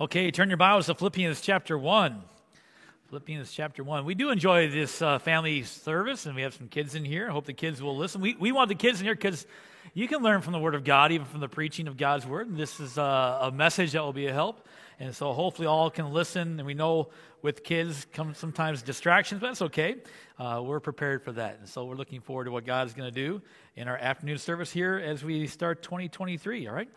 [0.00, 2.22] Okay, turn your Bibles to Philippians chapter 1.
[3.08, 4.04] Philippians chapter 1.
[4.04, 7.28] We do enjoy this uh, family service, and we have some kids in here.
[7.28, 8.20] I hope the kids will listen.
[8.20, 9.44] We, we want the kids in here because
[9.94, 12.46] you can learn from the Word of God, even from the preaching of God's Word.
[12.46, 14.68] And this is uh, a message that will be a help.
[15.00, 16.60] And so hopefully all can listen.
[16.60, 17.08] And we know
[17.42, 19.96] with kids come sometimes distractions, but that's okay.
[20.38, 21.56] Uh, we're prepared for that.
[21.58, 23.42] And so we're looking forward to what God is going to do
[23.74, 26.88] in our afternoon service here as we start 2023, all right?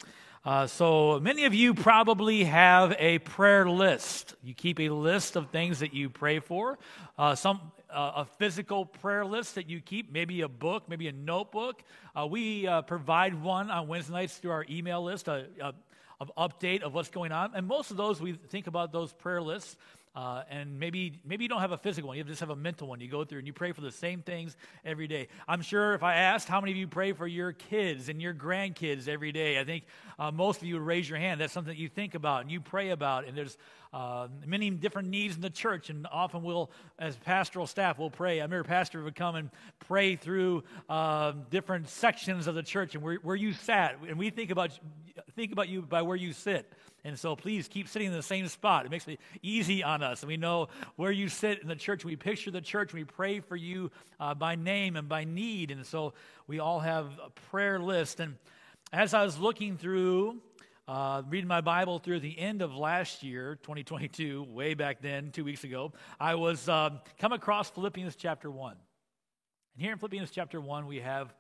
[0.44, 4.34] Uh, so many of you probably have a prayer list.
[4.42, 6.80] You keep a list of things that you pray for.
[7.16, 11.12] Uh, some uh, a physical prayer list that you keep, maybe a book, maybe a
[11.12, 11.84] notebook.
[12.16, 15.76] Uh, we uh, provide one on Wednesday nights through our email list, a, a,
[16.20, 17.52] of update of what's going on.
[17.54, 19.78] And most of those we think about those prayer lists
[20.16, 22.88] uh, and maybe maybe you don't have a physical one; you just have a mental
[22.88, 23.00] one.
[23.00, 25.28] You go through and you pray for the same things every day.
[25.48, 28.34] I'm sure if I asked how many of you pray for your kids and your
[28.34, 29.86] grandkids every day, I think
[30.20, 31.40] uh, most of you would raise your hand.
[31.40, 33.26] That's something that you think about and you pray about.
[33.28, 33.58] And there's
[33.94, 38.40] uh, many different needs in the church, and often we'll, as pastoral staff, we'll pray.
[38.40, 43.04] I remember pastor would come and pray through uh, different sections of the church and
[43.04, 44.78] where, where you sat, and we think about
[45.36, 46.72] think about you by where you sit.
[47.04, 48.86] And so please keep sitting in the same spot.
[48.86, 50.22] It makes it easy on us.
[50.22, 52.06] And we know where you sit in the church.
[52.06, 52.94] We picture the church.
[52.94, 55.72] We pray for you uh, by name and by need.
[55.72, 56.14] And so
[56.46, 58.20] we all have a prayer list.
[58.20, 58.36] And
[58.94, 60.42] as I was looking through,
[60.88, 65.44] uh, reading my Bible through the end of last year, 2022, way back then, two
[65.44, 68.76] weeks ago, I was uh, come across Philippians chapter 1.
[69.74, 71.34] And here in Philippians chapter 1, we have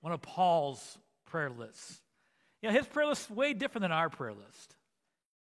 [0.00, 2.01] one of Paul's prayer lists.
[2.62, 4.76] You know, his prayer list is way different than our prayer list.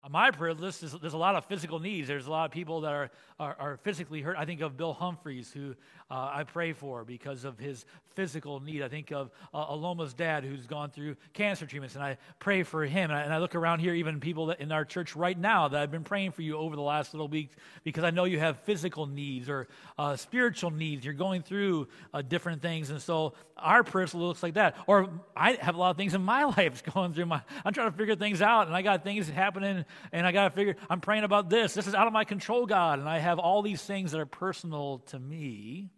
[0.06, 2.06] On my prayer list, is, there's a lot of physical needs.
[2.06, 4.36] There's a lot of people that are, are, are physically hurt.
[4.38, 5.74] I think of Bill Humphreys, who
[6.08, 8.82] uh, I pray for because of his physical need.
[8.82, 12.84] I think of uh, Aloma's dad, who's gone through cancer treatments, and I pray for
[12.84, 13.10] him.
[13.10, 15.66] And I, and I look around here, even people that in our church right now
[15.66, 18.38] that I've been praying for you over the last little weeks because I know you
[18.38, 19.66] have physical needs or
[19.98, 21.04] uh, spiritual needs.
[21.04, 22.90] You're going through uh, different things.
[22.90, 24.76] And so our prayer list looks like that.
[24.86, 27.90] Or I have a lot of things in my life going through my, I'm trying
[27.90, 31.00] to figure things out, and I got things happening and I got to figure, I'm
[31.00, 31.74] praying about this.
[31.74, 32.98] This is out of my control, God.
[32.98, 35.90] And I have all these things that are personal to me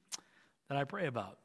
[0.69, 1.39] that I pray about.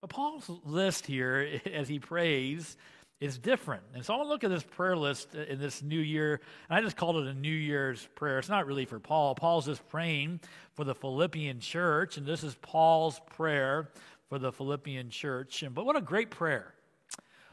[0.00, 2.76] But Paul's list here, as he prays,
[3.20, 3.82] is different.
[3.94, 6.78] And so I want to look at this prayer list in this new year, and
[6.78, 8.38] I just called it a New Year's prayer.
[8.38, 9.34] It's not really for Paul.
[9.34, 10.40] Paul's just praying
[10.74, 13.88] for the Philippian church, and this is Paul's prayer
[14.28, 15.62] for the Philippian church.
[15.62, 16.74] And, but what a great prayer.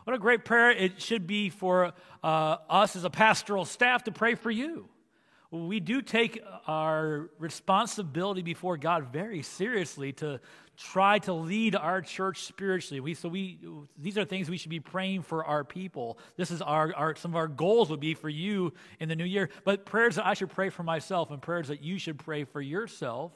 [0.03, 1.93] What a great prayer it should be for
[2.23, 4.89] uh, us as a pastoral staff to pray for you.
[5.49, 10.39] We do take our responsibility before God very seriously to
[10.75, 12.99] try to lead our church spiritually.
[12.99, 13.59] We, so we,
[13.97, 16.17] these are things we should be praying for our people.
[16.37, 19.25] This is our, our, some of our goals would be for you in the new
[19.25, 19.49] year.
[19.63, 22.59] But prayers that I should pray for myself and prayers that you should pray for
[22.59, 23.31] yourself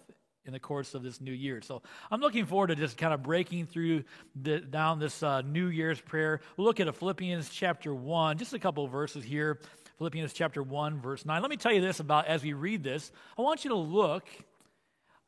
[0.47, 1.61] in the course of this new year.
[1.61, 4.05] So I'm looking forward to just kind of breaking through
[4.41, 6.39] the, down this uh, New Year's prayer.
[6.55, 9.59] We'll look at Philippians chapter 1, just a couple verses here.
[9.97, 11.41] Philippians chapter 1, verse 9.
[11.41, 13.11] Let me tell you this about as we read this.
[13.37, 14.25] I want you to look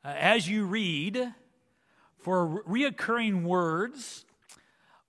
[0.06, 1.34] uh, as you read
[2.19, 4.25] for reoccurring words.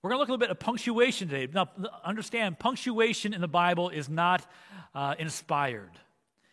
[0.01, 1.51] We're going to look a little bit at punctuation today.
[1.53, 1.69] Now,
[2.03, 4.45] understand, punctuation in the Bible is not
[4.93, 5.91] uh, inspired.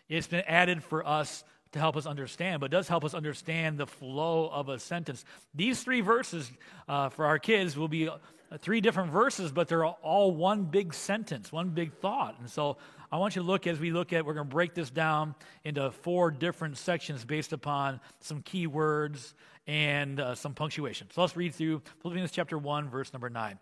[0.08, 1.42] It's been added for us
[1.72, 5.24] to help us understand, but does help us understand the flow of a sentence.
[5.54, 6.50] These three verses
[6.88, 8.16] uh, for our kids will be uh,
[8.58, 12.36] three different verses, but they're all one big sentence, one big thought.
[12.40, 12.78] And so
[13.12, 15.34] I want you to look as we look at, we're going to break this down
[15.64, 19.34] into four different sections based upon some key words
[19.66, 21.08] and uh, some punctuation.
[21.12, 23.58] So let's read through Philippians chapter 1, verse number 9.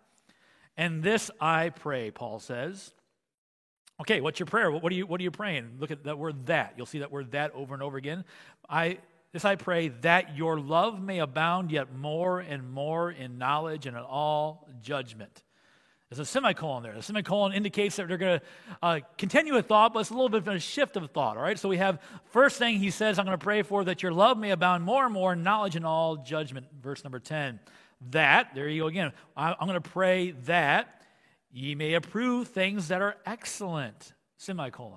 [0.77, 2.93] And this I pray, Paul says
[3.99, 4.71] Okay, what's your prayer?
[4.71, 5.77] What are you, what are you praying?
[5.79, 6.73] Look at that word that.
[6.77, 8.25] You'll see that word that over and over again.
[8.69, 8.99] I,
[9.31, 13.97] this I pray that your love may abound yet more and more in knowledge and
[13.97, 15.43] in all judgment.
[16.09, 16.93] There's a semicolon there.
[16.93, 18.45] The semicolon indicates that they're going to
[18.81, 21.43] uh, continue a thought, but it's a little bit of a shift of thought, all
[21.43, 21.59] right?
[21.59, 24.37] So we have, first thing he says, I'm going to pray for that your love
[24.37, 26.67] may abound more and more in knowledge and all judgment.
[26.81, 27.59] Verse number 10.
[28.11, 29.11] That, there you go again.
[29.35, 30.96] I, I'm going to pray that
[31.57, 34.13] Ye may approve things that are excellent.
[34.37, 34.91] Semicolon.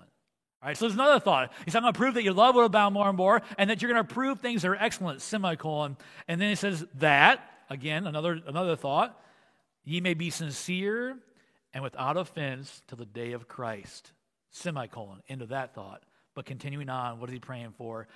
[0.63, 1.51] All right, so there's another thought.
[1.65, 3.71] He says, I'm going to prove that your love will abound more and more, and
[3.71, 5.23] that you're going to approve things that are excellent.
[5.23, 5.97] Semicolon.
[6.29, 7.41] And then he says, that,
[7.71, 9.19] again, another, another thought.
[9.85, 11.17] Ye may be sincere
[11.73, 14.13] and without offense to the day of Christ.
[14.51, 15.23] Semicolon.
[15.29, 16.03] Into that thought.
[16.35, 18.07] But continuing on, what is he praying for?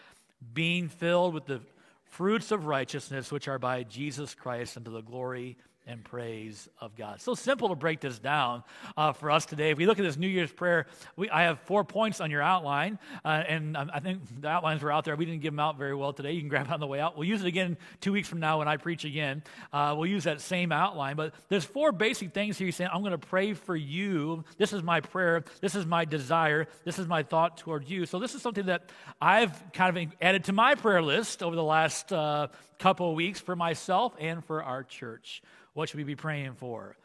[0.52, 1.62] Being filled with the
[2.05, 5.56] fruits of righteousness, which are by Jesus Christ, unto the glory
[5.87, 7.21] and praise of God.
[7.21, 8.63] So simple to break this down
[8.97, 9.71] uh, for us today.
[9.71, 10.87] If we look at this New Year's prayer,
[11.17, 14.91] we, I have four points on your outline, uh, and I think the outlines were
[14.91, 15.17] out there.
[15.17, 16.33] We didn't give them out very well today.
[16.33, 17.17] You can grab it on the way out.
[17.17, 19.43] We'll use it again two weeks from now when I preach again.
[19.73, 22.67] Uh, we'll use that same outline, but there's four basic things here.
[22.67, 24.45] He's saying, I'm going to pray for you.
[24.57, 25.45] This is my prayer.
[25.61, 26.67] This is my desire.
[26.85, 28.07] This is my thought toward you.
[28.07, 28.91] So this is something that
[29.21, 32.49] I've kind of added to my prayer list over the last uh,
[32.79, 35.43] couple of weeks for myself and for our church.
[35.75, 36.97] What should we be praying for?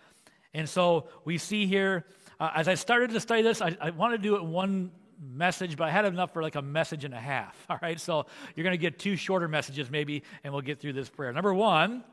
[0.53, 2.05] And so we see here,
[2.39, 5.75] uh, as I started to study this, I, I wanted to do it one message,
[5.75, 7.55] but I had enough for like a message and a half.
[7.69, 8.25] All right, so
[8.55, 11.33] you're going to get two shorter messages maybe, and we'll get through this prayer.
[11.33, 12.03] Number one,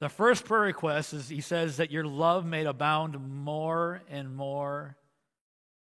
[0.00, 4.96] the first prayer request is he says that your love may abound more and more.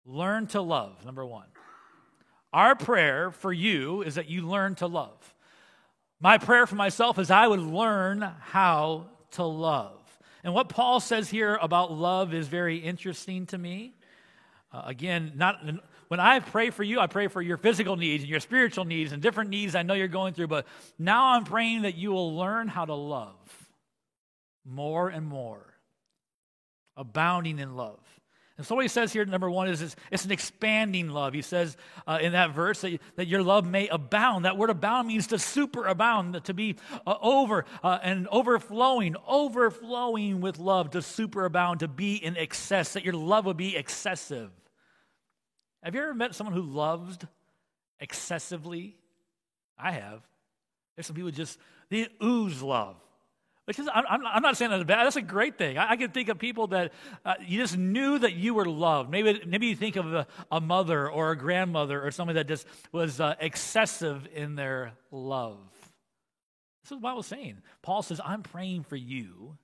[0.05, 1.47] Learn to love, number one.
[2.52, 5.35] Our prayer for you is that you learn to love.
[6.25, 10.00] My prayer for myself is I would learn how to love.
[10.43, 13.93] And what Paul says here about love is very interesting to me.
[14.73, 15.62] Uh, again, not
[16.09, 19.12] when I pray for you, I pray for your physical needs and your spiritual needs
[19.12, 20.67] and different needs I know you're going through, but
[20.99, 23.37] now I'm praying that you will learn how to love
[24.65, 25.75] more and more,
[26.97, 28.00] abounding in love.
[28.56, 31.35] And so what he says here, number one, is it's, an expanding love.
[31.35, 34.45] He says uh, in that verse that, that your love may abound.
[34.45, 40.61] That word abound means to superabound, to be uh, over uh, and overflowing, overflowing with
[40.61, 44.51] love, to superabound, to be in excess, that your love would be excessive.
[45.83, 47.27] Have you ever met someone who loved
[47.99, 48.97] excessively?
[49.77, 50.23] I have.
[50.95, 51.59] There's some people just,
[51.91, 52.97] they ooze love.
[53.66, 55.06] Which is, I'm, I'm not saying that's bad.
[55.06, 55.78] That's a great thing.
[55.78, 56.93] I, I can think of people that
[57.25, 59.11] uh, you just knew that you were loved.
[59.11, 62.66] Maybe, maybe you think of a, a mother or a grandmother or somebody that just
[62.93, 65.58] was uh, excessive in their love.
[66.82, 67.62] This is what I was saying.
[67.81, 69.56] Paul says, I'm praying for you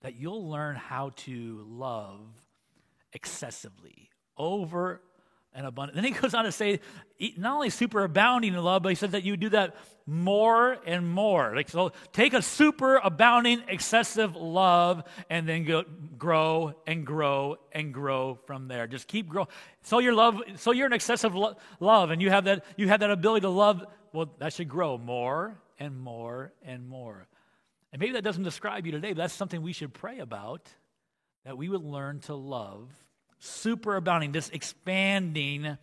[0.00, 2.20] that you'll learn how to love
[3.12, 5.02] excessively, over
[5.56, 5.96] and abundant.
[5.96, 6.80] Then he goes on to say,
[7.38, 9.74] not only super abounding in love, but he says that you do that
[10.04, 11.56] more and more.
[11.56, 15.84] Like so, take a super abounding, excessive love, and then go,
[16.18, 18.86] grow and grow and grow from there.
[18.86, 19.48] Just keep growing.
[19.82, 23.00] So your love, so you're an excessive lo- love, and you have that you have
[23.00, 23.82] that ability to love.
[24.12, 27.26] Well, that should grow more and more and more.
[27.92, 30.68] And maybe that doesn't describe you today, but that's something we should pray about.
[31.44, 32.90] That we would learn to love
[33.38, 35.76] super abounding, this expanding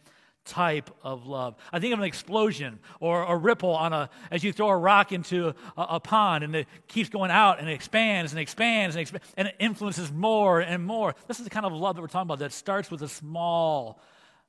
[0.46, 1.56] type of love.
[1.72, 5.12] I think of an explosion or a ripple on a as you throw a rock
[5.12, 9.26] into a, a, pond and it keeps going out and expands and expands and expands
[9.38, 11.16] and it influences more and more.
[11.28, 14.02] This is the kind of love that we're talking about that starts with a small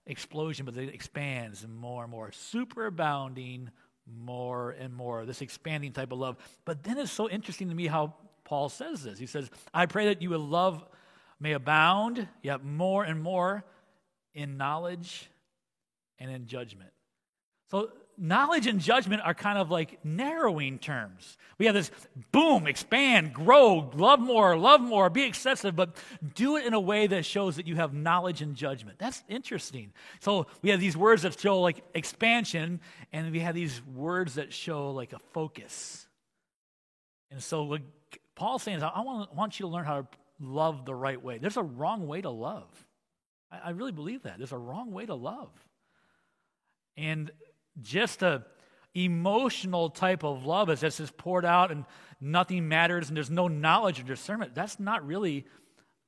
[0.07, 2.33] explosion but it expands and more and more.
[2.33, 3.71] Super abounding
[4.07, 5.25] more and more.
[5.25, 6.37] This expanding type of love.
[6.65, 8.15] But then it's so interesting to me how
[8.45, 9.19] Paul says this.
[9.19, 10.85] He says, I pray that you will love
[11.45, 13.65] may abound yet more and more
[14.33, 15.31] in knowledge
[16.19, 16.91] and in judgment.
[17.71, 21.37] So, knowledge and judgment are kind of like narrowing terms.
[21.59, 21.91] We have this
[22.33, 25.97] boom, expand, grow, love more, love more, be excessive, but
[26.35, 28.99] do it in a way that shows that you have knowledge and judgment.
[28.99, 29.93] That's interesting.
[30.21, 32.81] So, we have these words that show like expansion,
[33.13, 36.09] and we have these words that show like a focus.
[37.31, 37.83] And so, what
[38.35, 40.07] Paul's saying is, I want, want you to learn how to
[40.41, 41.39] love the right way.
[41.39, 42.69] There's a wrong way to love.
[43.51, 44.39] I, I really believe that.
[44.39, 45.51] There's a wrong way to love.
[46.97, 47.31] And
[47.83, 48.45] just a
[48.95, 51.85] emotional type of love as this is poured out and
[52.21, 55.45] nothing matters and there's no knowledge or discernment, that's not really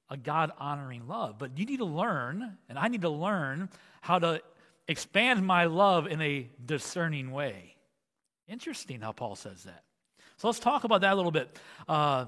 [0.08, 1.36] a God honoring love.
[1.38, 3.68] But you need to learn, and I need to learn
[4.00, 4.40] how to
[4.86, 7.74] expand my love in a discerning way.
[8.46, 9.82] Interesting how Paul says that.
[10.36, 11.58] So let's talk about that a little bit.
[11.88, 12.26] Uh,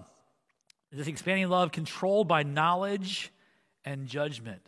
[0.93, 3.33] this expanding love controlled by knowledge
[3.85, 4.63] and judgment.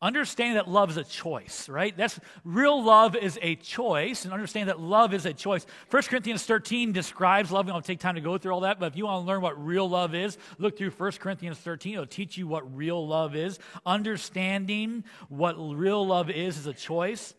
[0.00, 1.96] Understand that love is a choice, right?
[1.96, 5.66] That's real love is a choice, and understand that love is a choice.
[5.90, 7.66] 1 Corinthians 13 describes love.
[7.66, 9.40] We don't take time to go through all that, but if you want to learn
[9.40, 11.94] what real love is, look through 1 Corinthians 13.
[11.94, 13.58] It'll teach you what real love is.
[13.84, 17.34] Understanding what real love is is a choice.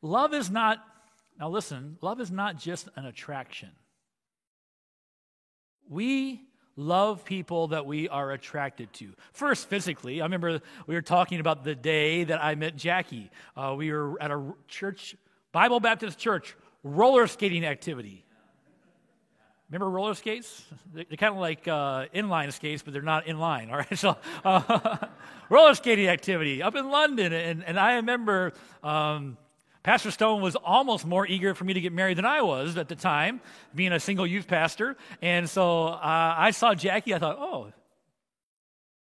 [0.00, 0.78] Love is not,
[1.40, 3.70] now listen, love is not just an attraction.
[5.88, 6.42] We
[6.76, 9.12] love people that we are attracted to.
[9.32, 13.30] First, physically, I remember we were talking about the day that I met Jackie.
[13.56, 15.16] Uh, we were at a church,
[15.52, 18.24] Bible Baptist church, roller skating activity.
[19.70, 20.62] Remember roller skates?
[20.92, 23.70] They're kind of like uh, inline skates, but they're not inline.
[23.72, 24.98] All right, so uh,
[25.48, 28.52] roller skating activity up in London, and, and I remember
[28.82, 29.36] um,
[29.84, 32.88] Pastor Stone was almost more eager for me to get married than I was at
[32.88, 33.42] the time,
[33.74, 34.96] being a single youth pastor.
[35.20, 37.14] And so uh, I saw Jackie.
[37.14, 37.70] I thought, oh,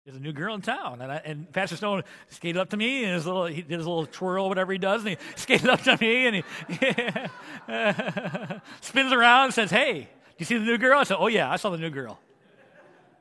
[0.05, 1.01] there's a new girl in town.
[1.01, 3.85] And, I, and Pastor Stone skated up to me and his little, he did his
[3.85, 6.43] little twirl, whatever he does, and he skated up to me and he
[8.79, 10.99] spins around and says, Hey, do you see the new girl?
[10.99, 12.17] I said, Oh, yeah, I saw the new girl.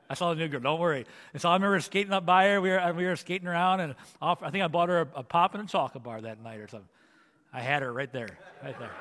[0.09, 0.61] I saw the new girl.
[0.61, 1.05] Don't worry.
[1.33, 2.61] And so I remember skating up by her.
[2.61, 5.23] We were, we were skating around, and off, I think I bought her a, a
[5.23, 6.87] pop and a chocolate bar that night or something.
[7.53, 8.29] I had her right there,
[8.63, 8.91] right there.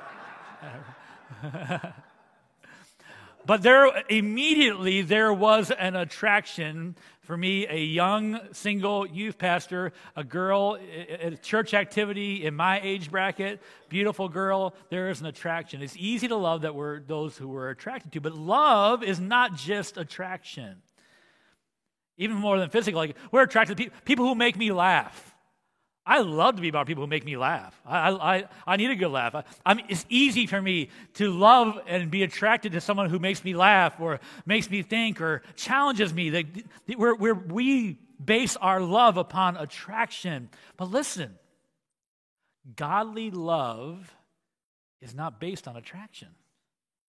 [3.47, 6.97] but there immediately there was an attraction
[7.31, 10.77] for me, a young single youth pastor, a girl
[11.23, 15.81] at a church activity in my age bracket, beautiful girl, there is an attraction.
[15.81, 19.55] It's easy to love that we're those who we're attracted to, but love is not
[19.55, 20.83] just attraction.
[22.17, 25.30] Even more than physical, like we're attracted to people who make me laugh.
[26.07, 27.79] I love to be about people who make me laugh.
[27.85, 29.35] I, I, I need a good laugh.
[29.35, 33.19] I, I mean, it's easy for me to love and be attracted to someone who
[33.19, 36.31] makes me laugh or makes me think or challenges me.
[36.31, 36.47] That
[36.97, 40.49] we're, we base our love upon attraction.
[40.77, 41.39] But listen,
[42.77, 44.15] godly love
[45.01, 46.29] is not based on attraction,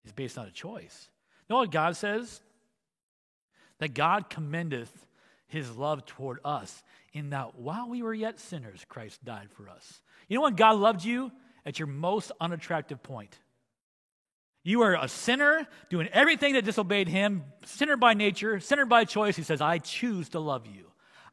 [0.03, 1.09] it's based on a choice.
[1.47, 2.41] You know what God says?
[3.79, 4.91] That God commendeth
[5.51, 10.01] his love toward us in that while we were yet sinners, Christ died for us.
[10.27, 11.31] You know when God loved you?
[11.65, 13.37] At your most unattractive point.
[14.63, 19.35] You are a sinner, doing everything that disobeyed him, sinner by nature, sinner by choice.
[19.35, 20.85] He says, I choose to love you.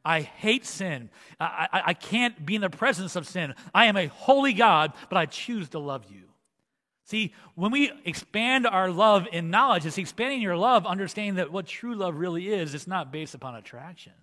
[0.03, 1.09] I hate sin.
[1.39, 3.53] I, I, I, can't be in the presence of sin.
[3.73, 6.28] I am a holy God, but I choose to love you.
[7.09, 11.65] See, when we expand our love in knowledge, it's expanding your love, understanding that what
[11.65, 14.13] true love really is, it's not based upon attraction.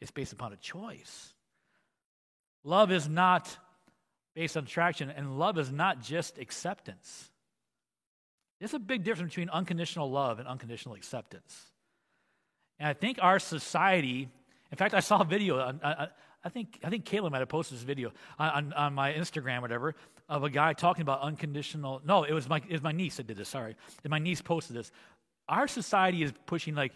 [0.00, 1.34] It's based upon a choice.
[2.64, 3.54] Love is not
[4.34, 7.30] based on attraction, and love is not just acceptance.
[8.58, 11.72] There's a big difference between unconditional love and unconditional acceptance.
[12.78, 14.30] And I think our society,
[14.70, 16.08] in fact, I saw a video, I,
[16.44, 19.94] I think, I think Kayla might have posted this video on, on my Instagram, whatever,
[20.28, 22.02] of a guy talking about unconditional.
[22.04, 23.76] No, it was my, it was my niece that did this, sorry.
[24.02, 24.90] And my niece posted this.
[25.48, 26.92] Our society is pushing like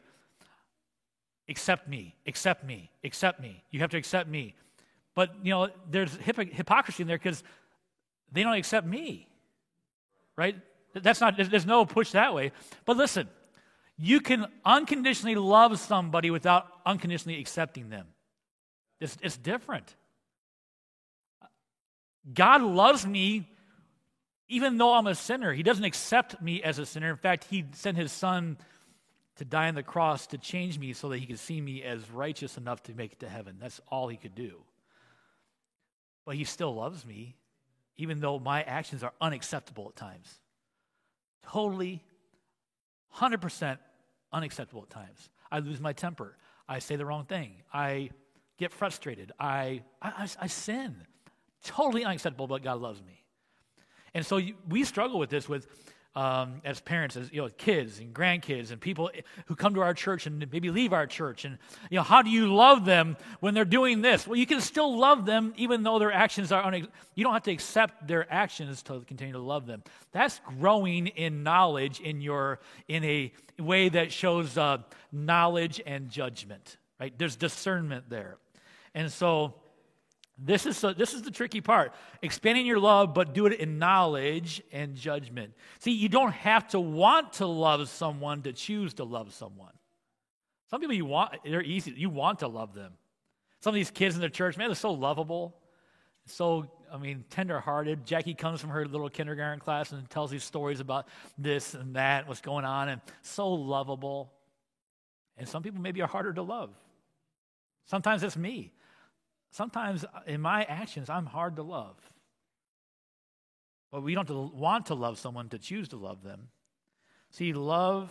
[1.49, 3.63] accept me, accept me, accept me.
[3.71, 4.55] You have to accept me.
[5.15, 7.43] But, you know, there's hypocrisy in there because
[8.33, 9.29] they don't accept me,
[10.35, 10.57] right?
[10.93, 12.53] That's not, there's no push that way.
[12.85, 13.29] But listen,
[13.97, 18.07] you can unconditionally love somebody without unconditionally accepting them.
[19.01, 19.95] It's, it's different.
[22.33, 23.49] God loves me
[24.49, 25.53] even though I'm a sinner.
[25.53, 27.11] He doesn't accept me as a sinner.
[27.11, 28.57] In fact, He sent His Son
[29.37, 32.11] to die on the cross to change me so that he could see me as
[32.11, 33.57] righteous enough to make it to heaven.
[33.61, 34.63] That's all he could do.
[36.25, 37.37] But he still loves me,
[37.97, 40.41] even though my actions are unacceptable at times.
[41.47, 42.03] Totally,
[43.17, 43.79] 100%
[44.33, 45.31] unacceptable at times.
[45.53, 46.37] I lose my temper.
[46.69, 47.53] I say the wrong thing.
[47.73, 48.11] I
[48.59, 49.33] get frustrated.
[49.39, 50.97] I, I, I sin.
[51.65, 53.25] Totally unacceptable, but God loves me.
[54.15, 55.67] And so we struggle with this with
[56.17, 59.11] um, as parents, as you know, kids and grandkids and people
[59.45, 61.45] who come to our church and maybe leave our church.
[61.45, 61.59] And
[61.91, 64.27] you know, how do you love them when they're doing this?
[64.27, 66.75] Well, you can still love them even though their actions are.
[66.75, 69.83] You don't have to accept their actions to continue to love them.
[70.13, 74.79] That's growing in knowledge in your in a way that shows uh,
[75.13, 76.79] knowledge and judgment.
[76.99, 77.13] Right?
[77.19, 78.39] There's discernment there,
[78.97, 79.55] and so
[80.39, 81.93] this is, this is the tricky part.
[82.23, 85.53] Expanding your love, but do it in knowledge and judgment.
[85.79, 89.73] See, you don't have to want to love someone to choose to love someone.
[90.71, 91.93] Some people you want, they're easy.
[91.97, 92.95] You want to love them.
[93.61, 95.57] Some of these kids in the church, man, they're so lovable.
[96.25, 98.05] So, I mean, tenderhearted.
[98.05, 101.07] Jackie comes from her little kindergarten class and tells these stories about
[101.39, 104.33] this and that, what's going on, and so lovable.
[105.37, 106.71] And some people maybe are harder to love.
[107.87, 108.73] Sometimes it's me.
[109.57, 111.97] Sometimes uh, in my actions, I'm hard to love.
[113.91, 116.49] But we don't want to love someone to choose to love them.
[117.31, 118.11] See, love,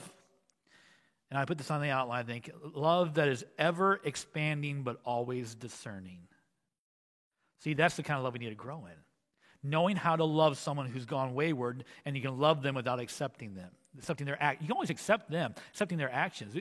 [1.30, 5.00] and I put this on the outline, I think, love that is ever expanding but
[5.06, 6.22] always discerning.
[7.60, 8.98] See, that's the kind of love we need to grow in
[9.66, 13.56] knowing how to love someone who's gone wayward, and you can love them without accepting
[13.56, 14.62] them, accepting their act.
[14.62, 16.56] You can always accept them, accepting their actions.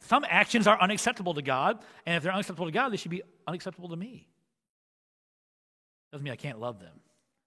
[0.00, 3.22] Some actions are unacceptable to God, and if they're unacceptable to God, they should be
[3.46, 4.28] unacceptable to me.
[6.12, 7.00] Doesn't mean I can't love them.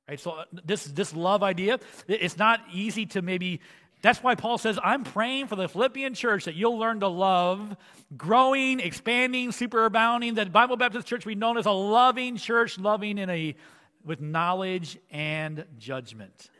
[0.08, 0.20] Right?
[0.20, 3.62] So uh, this this love idea, it's not easy to maybe
[4.02, 7.76] that's why Paul says, I'm praying for the Philippian church that you'll learn to love,
[8.16, 13.32] growing, expanding, superabounding, that Bible Baptist Church be known as a loving church, loving in
[13.32, 13.56] a
[14.04, 16.52] with knowledge and judgment.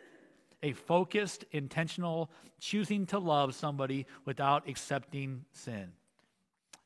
[0.66, 5.92] A focused, intentional choosing to love somebody without accepting sin.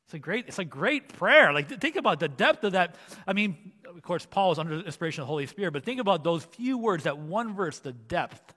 [0.04, 1.52] It's a great, it's a great prayer.
[1.52, 2.96] Like think about the depth of that.
[3.26, 6.00] I mean, of course, Paul is under the inspiration of the Holy Spirit, but think
[6.00, 8.54] about those few words, that one verse, the depth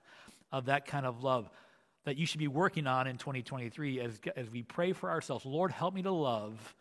[0.52, 1.48] of that kind of love
[2.04, 5.46] that you should be working on in 2023 as, as we pray for ourselves.
[5.46, 6.74] Lord, help me to love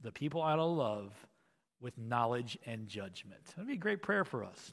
[0.00, 1.12] the people I love
[1.80, 3.44] with knowledge and judgment.
[3.56, 4.72] That'd be a great prayer for us.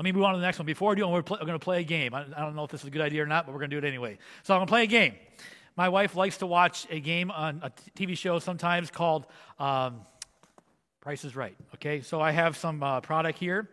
[0.00, 0.64] Let me move on to the next one.
[0.64, 2.14] Before I do, we're, going to play a game.
[2.14, 3.68] I, I don't know if this is a good idea or not, but we're going
[3.68, 4.16] to do it anyway.
[4.44, 5.14] So I'm going to play a game.
[5.76, 9.26] My wife likes to watch a game on a TV show sometimes called
[9.58, 10.00] um,
[11.02, 11.54] Price is Right.
[11.74, 13.68] Okay, so I have some uh, product here,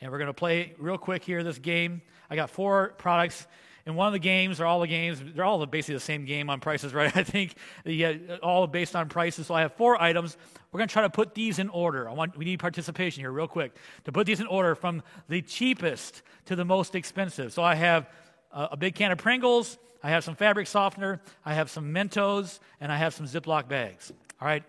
[0.00, 2.00] and we're going to play real quick here this game.
[2.30, 3.48] I got four products.
[3.88, 6.50] And one of the games, or all the games, they're all basically the same game
[6.50, 7.16] on prices, right?
[7.16, 7.54] I think
[7.86, 9.46] yeah, all based on prices.
[9.46, 10.36] So I have four items.
[10.70, 12.06] We're going to try to put these in order.
[12.06, 15.40] I want we need participation here, real quick, to put these in order from the
[15.40, 17.50] cheapest to the most expensive.
[17.54, 18.10] So I have
[18.52, 19.78] a, a big can of Pringles.
[20.02, 21.22] I have some fabric softener.
[21.46, 24.12] I have some Mentos, and I have some Ziploc bags.
[24.38, 24.64] All right,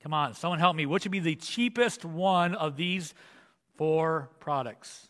[0.00, 0.86] come on, someone help me.
[0.86, 3.14] What would be the cheapest one of these
[3.76, 5.08] four products?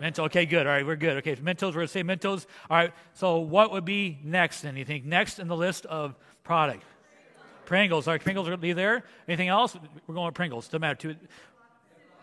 [0.00, 0.24] Mentos.
[0.26, 0.66] Okay, good.
[0.66, 1.16] All right, we're good.
[1.18, 1.68] Okay, Mentos.
[1.68, 2.46] We're going to say Mentos.
[2.68, 2.92] All right.
[3.14, 4.60] So, what would be next?
[4.62, 6.82] Then you think next in the list of product?
[7.64, 8.06] Pringles.
[8.06, 9.04] All right, Pringles are going to be there.
[9.26, 9.76] Anything else?
[10.06, 10.66] We're going with Pringles.
[10.66, 10.94] Doesn't matter.
[10.94, 11.16] Two.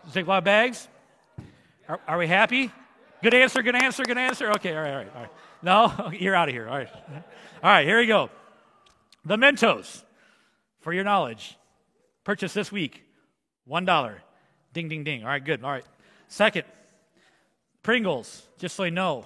[0.09, 0.87] Ziploc bags.
[1.87, 2.71] Are, are we happy?
[3.21, 3.61] Good answer.
[3.61, 4.03] Good answer.
[4.03, 4.51] Good answer.
[4.51, 4.75] Okay.
[4.75, 4.91] All right.
[4.91, 5.15] All right.
[5.15, 5.31] All right.
[5.61, 6.67] No, you're out of here.
[6.67, 6.89] All right.
[6.91, 7.85] All right.
[7.85, 8.29] Here we go.
[9.25, 10.03] The Mentos.
[10.81, 11.57] For your knowledge,
[12.25, 13.05] purchase this week,
[13.63, 14.21] one dollar.
[14.73, 15.23] Ding, ding, ding.
[15.23, 15.43] All right.
[15.43, 15.63] Good.
[15.63, 15.85] All right.
[16.27, 16.65] Second.
[17.83, 19.25] Pringles, just so you know,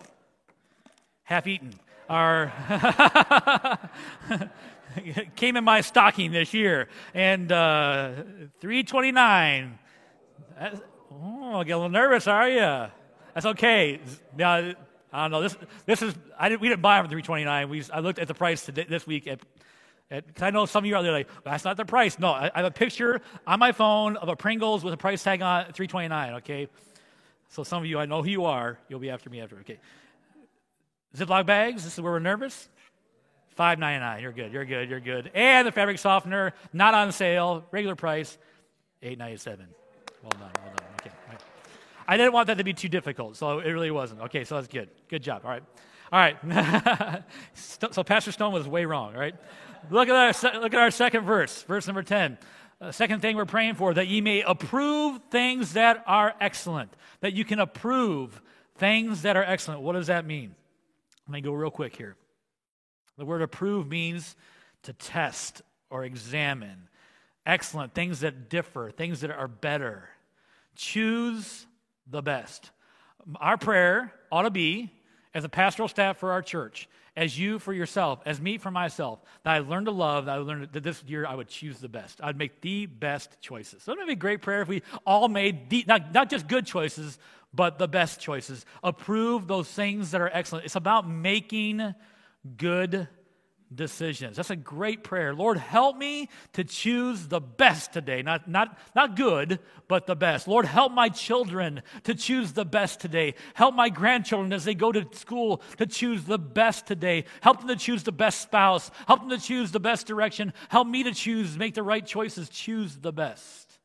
[1.24, 1.74] half eaten,
[2.10, 2.52] are
[5.36, 8.12] came in my stocking this year, and uh,
[8.60, 9.78] three twenty nine.
[11.12, 12.92] Oh, get a little nervous, are you?
[13.36, 14.00] That's okay.
[14.36, 14.74] Now,
[15.14, 15.42] I don't know.
[15.42, 17.70] This this is I didn't we didn't buy them twenty nine.
[17.70, 19.40] We I looked at the price today, this week at.
[20.10, 22.18] Because I know some of you are there like that's not the price.
[22.18, 25.22] No, I, I have a picture on my phone of a Pringles with a price
[25.22, 26.36] tag on three twenty nine.
[26.36, 26.70] Okay,
[27.50, 28.77] so some of you, I know who you are.
[28.89, 29.58] You'll be after me after.
[29.60, 29.80] Okay.
[31.16, 31.83] Ziploc bags.
[31.83, 32.70] This is where we're nervous.
[33.55, 34.22] Five ninety nine.
[34.22, 34.51] You're good.
[34.51, 34.90] You're good.
[34.90, 35.31] You're good.
[35.33, 38.38] And the fabric softener, not on sale, regular price,
[39.01, 39.68] eight ninety seven.
[40.22, 40.51] Well done.
[40.64, 40.88] Well done.
[41.01, 41.12] Okay.
[41.27, 41.42] Right.
[42.07, 44.22] I didn't want that to be too difficult, so it really wasn't.
[44.22, 44.90] Okay, so that's good.
[45.10, 45.42] Good job.
[45.44, 45.64] All right.
[46.12, 47.24] All right.
[47.53, 49.16] so Pastor Stone was way wrong.
[49.16, 49.36] Right.
[49.90, 52.38] Look at our look at our second verse, verse number ten.
[52.79, 56.94] Uh, second thing we're praying for, that ye may approve things that are excellent.
[57.22, 58.40] That you can approve
[58.75, 59.81] things that are excellent.
[59.81, 60.55] What does that mean?
[61.27, 62.16] Let me go real quick here.
[63.18, 64.35] The word approve means
[64.83, 66.87] to test or examine.
[67.46, 70.09] Excellent, things that differ, things that are better.
[70.75, 71.66] Choose
[72.05, 72.70] the best.
[73.37, 74.94] Our prayer ought to be,
[75.33, 76.87] as a pastoral staff for our church,
[77.18, 80.38] as you for yourself, as me for myself, that I learned to love, that I
[80.38, 82.22] learned that this year I would choose the best.
[82.24, 83.82] I'd make the best choices.
[83.82, 86.48] So it would be a great prayer if we all made the, not, not just
[86.48, 87.18] good choices,
[87.51, 88.68] but the best choices.
[88.84, 90.66] Approve those things that are excellent.
[90.66, 91.96] It's about making
[92.56, 93.08] good
[93.74, 94.38] decisions.
[94.38, 95.34] That's a great prayer.
[95.34, 98.22] Lord, help me to choose the best today.
[98.22, 100.48] Not, not, not good, but the best.
[100.48, 103.36] Lord, help my children to choose the best today.
[103.53, 107.25] Help my grandchildren as they go to school to choose the best today.
[107.42, 108.90] Help them to choose the best spouse.
[109.08, 110.53] Help them to choose the best direction.
[110.70, 113.80] Help me to choose, make the right choices, choose the best.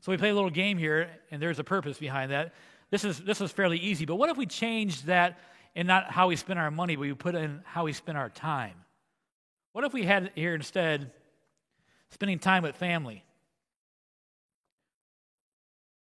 [0.00, 2.54] So we play a little game here, and there's a purpose behind that.
[2.90, 5.38] This is, this is fairly easy, but what if we changed that
[5.74, 8.30] and not how we spend our money, but we put in how we spend our
[8.30, 8.74] time.
[9.72, 11.12] What if we had here instead
[12.10, 13.24] spending time with family,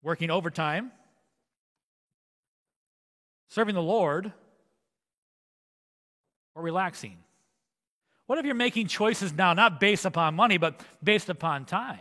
[0.03, 0.93] working overtime,
[3.49, 4.33] serving the Lord,
[6.55, 7.17] or relaxing?
[8.27, 11.99] What if you're making choices now, not based upon money, but based upon time?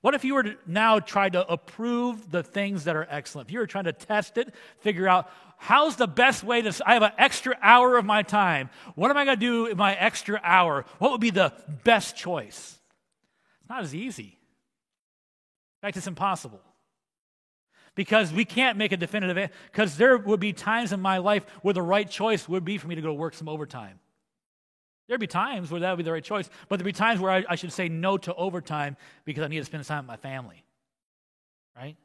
[0.00, 3.48] What if you were now try to approve the things that are excellent?
[3.48, 6.94] If you were trying to test it, figure out how's the best way to, I
[6.94, 8.70] have an extra hour of my time.
[8.94, 10.84] What am I going to do in my extra hour?
[10.98, 11.52] What would be the
[11.84, 12.78] best choice?
[13.60, 14.38] It's not as easy.
[15.82, 16.60] In fact, it's impossible.
[17.94, 21.74] Because we can't make a definitive, because there would be times in my life where
[21.74, 23.98] the right choice would be for me to go work some overtime.
[25.08, 27.30] There'd be times where that would be the right choice, but there'd be times where
[27.30, 30.16] I, I should say no to overtime because I need to spend time with my
[30.16, 30.64] family.
[31.76, 31.96] Right?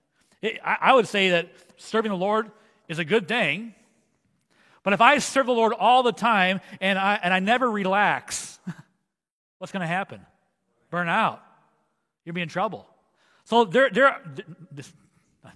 [0.41, 2.51] It, I, I would say that serving the Lord
[2.87, 3.73] is a good thing,
[4.83, 8.59] but if I serve the Lord all the time and I, and I never relax,
[9.57, 10.21] what's going to happen?
[10.89, 11.41] Burn out.
[12.25, 12.87] You'll be in trouble.
[13.45, 14.21] So there, there.
[14.71, 14.91] This,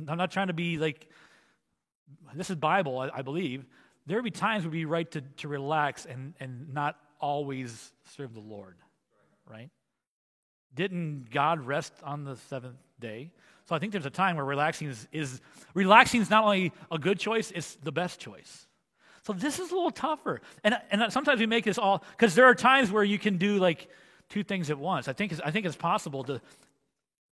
[0.07, 1.09] I'm not trying to be like.
[2.33, 3.65] This is Bible, I, I believe.
[4.07, 8.33] There would be times would be right to, to relax and, and not always serve
[8.33, 8.75] the Lord,
[9.49, 9.69] right?
[10.73, 13.31] Didn't God rest on the seventh day?
[13.67, 15.41] So I think there's a time where relaxing is, is
[15.73, 18.67] relaxing is not only a good choice, it's the best choice.
[19.23, 20.41] So this is a little tougher.
[20.63, 23.57] And, and sometimes we make this all, because there are times where you can do
[23.57, 23.89] like
[24.29, 25.07] two things at once.
[25.07, 26.39] I think it's, I think it's possible to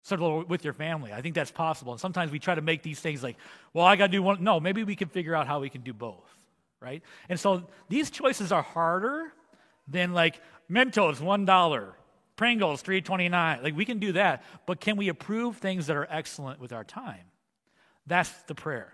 [0.04, 1.14] settle with your family.
[1.14, 1.94] I think that's possible.
[1.94, 3.38] And sometimes we try to make these things like,
[3.74, 4.44] well, I got to do one.
[4.44, 6.30] No, maybe we can figure out how we can do both,
[6.82, 7.02] right?
[7.30, 9.32] And so these choices are harder
[9.88, 11.94] than like Mentos, $1,
[12.38, 13.64] Pringles, 329.
[13.64, 16.86] Like we can do that, but can we approve things that are excellent with our
[16.86, 17.26] time?
[18.06, 18.94] That's the prayer.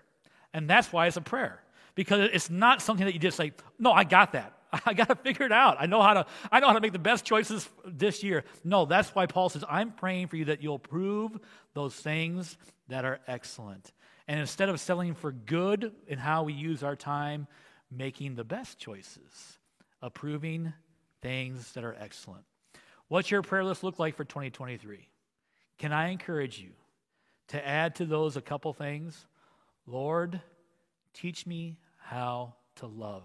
[0.52, 1.62] And that's why it's a prayer
[1.94, 4.58] because it's not something that you just like, no, I got that.
[4.86, 5.76] I got to figure it out.
[5.78, 8.44] I know how to I know how to make the best choices this year.
[8.64, 11.38] No, that's why Paul says, I'm praying for you that you'll prove
[11.74, 12.56] those things
[12.88, 13.92] that are excellent.
[14.26, 17.46] And instead of settling for good in how we use our time,
[17.90, 19.58] making the best choices,
[20.00, 20.72] approving
[21.20, 22.44] things that are excellent.
[23.14, 25.08] What's your prayer list look like for 2023?
[25.78, 26.70] Can I encourage you
[27.46, 29.28] to add to those a couple things?
[29.86, 30.40] Lord,
[31.12, 33.22] teach me how to love.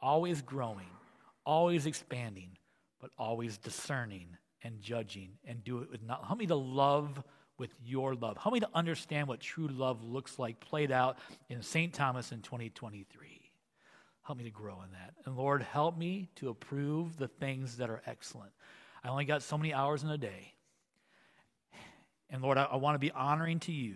[0.00, 0.90] Always growing,
[1.46, 2.58] always expanding,
[3.00, 4.26] but always discerning
[4.64, 6.24] and judging and do it with not.
[6.26, 7.22] Help me to love
[7.58, 8.38] with your love.
[8.38, 11.18] Help me to understand what true love looks like played out
[11.48, 11.94] in St.
[11.94, 13.37] Thomas in 2023.
[14.28, 15.14] Help me to grow in that.
[15.24, 18.52] And Lord, help me to approve the things that are excellent.
[19.02, 20.52] I only got so many hours in a day.
[22.28, 23.94] And Lord, I, I want to be honoring to you.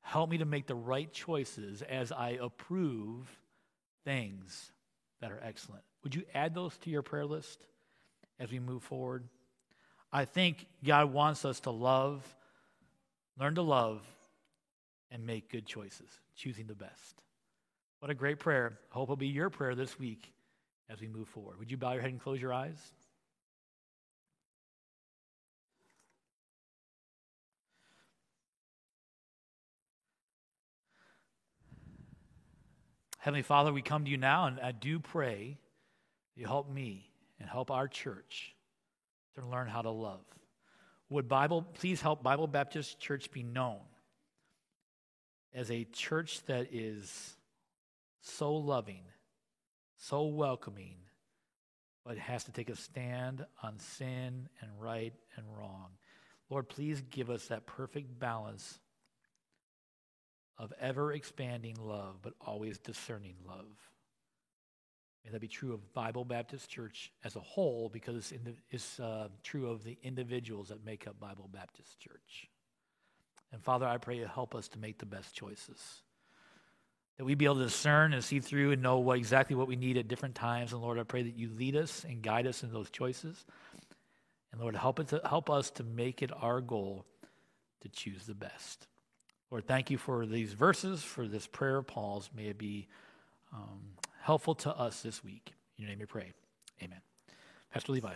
[0.00, 3.26] Help me to make the right choices as I approve
[4.04, 4.70] things
[5.20, 5.82] that are excellent.
[6.04, 7.58] Would you add those to your prayer list
[8.38, 9.24] as we move forward?
[10.12, 12.24] I think God wants us to love,
[13.36, 14.02] learn to love,
[15.10, 17.22] and make good choices, choosing the best.
[18.02, 18.80] What a great prayer.
[18.90, 20.32] I hope it'll be your prayer this week
[20.90, 21.60] as we move forward.
[21.60, 22.76] Would you bow your head and close your eyes?
[33.18, 35.58] Heavenly Father, we come to you now, and I do pray
[36.34, 38.56] you help me and help our church
[39.36, 40.24] to learn how to love.
[41.08, 43.78] Would Bible please help Bible Baptist Church be known
[45.54, 47.36] as a church that is
[48.22, 49.02] so loving,
[49.96, 50.96] so welcoming,
[52.04, 55.88] but has to take a stand on sin and right and wrong.
[56.48, 58.78] Lord, please give us that perfect balance
[60.58, 63.66] of ever expanding love, but always discerning love.
[65.24, 68.32] May that be true of Bible Baptist Church as a whole, because
[68.70, 72.48] it's, uh, true of the individuals that make up Bible Baptist Church.
[73.52, 76.02] And Father, I pray you help us to make the best choices.
[77.18, 79.76] That we be able to discern and see through and know what, exactly what we
[79.76, 80.72] need at different times.
[80.72, 83.44] And Lord, I pray that you lead us and guide us in those choices.
[84.50, 87.06] And Lord, help, it to, help us to make it our goal
[87.82, 88.86] to choose the best.
[89.50, 92.30] Lord, thank you for these verses, for this prayer of Paul's.
[92.34, 92.88] May it be
[93.52, 93.80] um,
[94.20, 95.52] helpful to us this week.
[95.76, 96.32] In your name we pray.
[96.82, 97.00] Amen.
[97.70, 98.14] Pastor Levi.